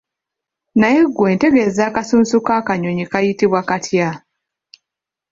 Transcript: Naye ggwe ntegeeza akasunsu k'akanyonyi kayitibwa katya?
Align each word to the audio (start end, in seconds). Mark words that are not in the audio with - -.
Naye 0.79 1.01
ggwe 1.07 1.29
ntegeeza 1.35 1.81
akasunsu 1.89 2.35
k'akanyonyi 2.45 3.05
kayitibwa 3.11 3.59
katya? 3.69 4.09